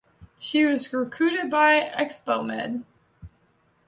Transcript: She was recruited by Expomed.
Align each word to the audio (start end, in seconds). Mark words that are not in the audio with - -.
She 0.39 0.65
was 0.65 0.91
recruited 0.91 1.51
by 1.51 1.79
Expomed. 1.95 2.85